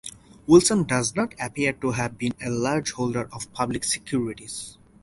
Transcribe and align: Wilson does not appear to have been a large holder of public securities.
Wilson 0.47 0.85
does 0.85 1.15
not 1.15 1.35
appear 1.39 1.73
to 1.73 1.91
have 1.91 2.17
been 2.17 2.33
a 2.43 2.49
large 2.49 2.93
holder 2.93 3.29
of 3.31 3.53
public 3.53 3.83
securities. 3.83 4.79